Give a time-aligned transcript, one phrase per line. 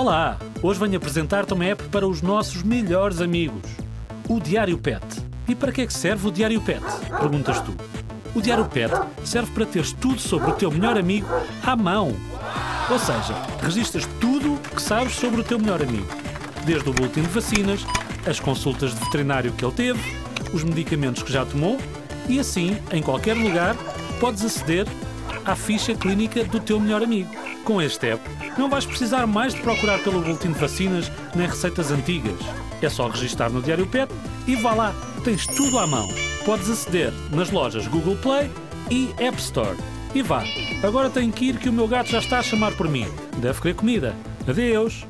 [0.00, 0.38] Olá!
[0.62, 3.68] Hoje venho apresentar-te uma app para os nossos melhores amigos.
[4.28, 5.04] O Diário Pet.
[5.48, 6.84] E para que é que serve o Diário Pet?
[7.18, 7.74] Perguntas tu.
[8.32, 8.92] O Diário Pet
[9.24, 11.26] serve para teres tudo sobre o teu melhor amigo
[11.64, 12.14] à mão.
[12.88, 16.06] Ou seja, registras tudo o que sabes sobre o teu melhor amigo.
[16.64, 17.84] Desde o boletim de vacinas,
[18.24, 20.16] as consultas de veterinário que ele teve,
[20.52, 21.76] os medicamentos que já tomou
[22.28, 23.74] e assim, em qualquer lugar,
[24.20, 24.86] podes aceder
[25.48, 27.30] à ficha clínica do teu melhor amigo.
[27.64, 28.22] Com este app,
[28.58, 32.38] não vais precisar mais de procurar pelo boletim de vacinas nem receitas antigas.
[32.82, 34.12] É só registar no Diário Pet
[34.46, 36.06] e vá lá, tens tudo à mão.
[36.44, 38.50] Podes aceder nas lojas Google Play
[38.90, 39.76] e App Store.
[40.14, 40.44] E vá,
[40.82, 43.06] agora tenho que ir que o meu gato já está a chamar por mim.
[43.38, 44.14] Deve querer comida.
[44.46, 45.06] Adeus!